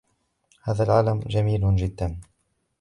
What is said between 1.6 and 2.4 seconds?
جدا.